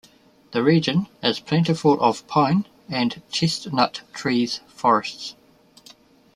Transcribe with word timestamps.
The 0.49 0.63
region 0.63 1.05
is 1.21 1.39
plentiful 1.39 2.01
of 2.01 2.25
pine 2.25 2.65
and 2.89 3.21
chestnut 3.29 4.01
trees 4.13 4.59
forests. 4.65 5.35